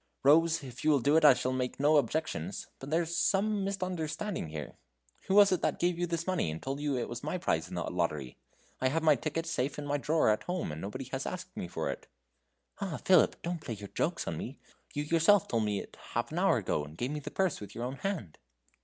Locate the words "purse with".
17.29-17.75